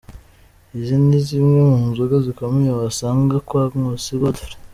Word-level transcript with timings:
Izi 0.77 0.95
ni 1.07 1.19
zimwe 1.27 1.59
mu 1.69 1.79
nzoga 1.89 2.15
zikomeye 2.25 2.71
wasanga 2.79 3.35
kwa 3.47 3.63
Nkusi 3.71 4.13
Godfrey. 4.21 4.57